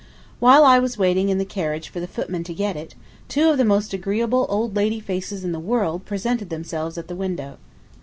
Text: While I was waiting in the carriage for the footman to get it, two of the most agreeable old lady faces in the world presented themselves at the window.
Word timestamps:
While 0.39 0.63
I 0.65 0.79
was 0.79 0.97
waiting 0.97 1.29
in 1.29 1.37
the 1.37 1.45
carriage 1.45 1.89
for 1.89 1.99
the 1.99 2.07
footman 2.07 2.43
to 2.45 2.55
get 2.55 2.75
it, 2.75 2.95
two 3.29 3.49
of 3.51 3.59
the 3.59 3.63
most 3.63 3.93
agreeable 3.93 4.47
old 4.49 4.75
lady 4.75 4.99
faces 4.99 5.43
in 5.43 5.51
the 5.51 5.59
world 5.59 6.05
presented 6.05 6.49
themselves 6.49 6.97
at 6.97 7.07
the 7.07 7.15
window. 7.15 7.59